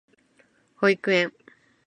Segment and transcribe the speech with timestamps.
[0.77, 1.31] 保育園